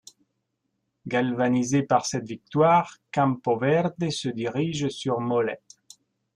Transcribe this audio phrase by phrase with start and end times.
[1.05, 5.61] Galvanisé par cette victoire, Campoverde se dirige sur Mollet.